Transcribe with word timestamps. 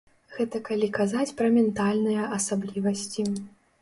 Гэта 0.35 0.61
калі 0.69 0.87
казаць 0.95 1.35
пра 1.41 1.49
ментальныя 1.57 2.23
асаблівасці. 2.39 3.29